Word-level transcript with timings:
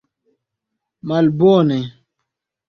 malbone 1.07 1.79